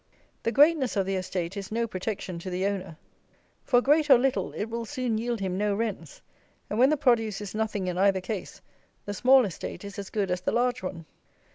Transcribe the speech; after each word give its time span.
The 0.41 0.51
greatness 0.51 0.95
of 0.97 1.05
the 1.05 1.15
estate 1.15 1.55
is 1.55 1.71
no 1.71 1.85
protection 1.85 2.39
to 2.39 2.49
the 2.49 2.65
owner; 2.65 2.97
for, 3.63 3.81
great 3.83 4.09
or 4.09 4.17
little, 4.17 4.51
it 4.53 4.65
will 4.65 4.83
soon 4.83 5.19
yield 5.19 5.39
him 5.39 5.59
no 5.59 5.75
rents; 5.75 6.23
and, 6.71 6.79
when 6.79 6.89
the 6.89 6.97
produce 6.97 7.39
is 7.39 7.53
nothing 7.53 7.85
in 7.85 7.99
either 7.99 8.19
case, 8.19 8.61
the 9.05 9.13
small 9.13 9.45
estate 9.45 9.85
is 9.85 9.99
as 9.99 10.09
good 10.09 10.31
as 10.31 10.41
the 10.41 10.51
large 10.51 10.81
one. 10.81 11.05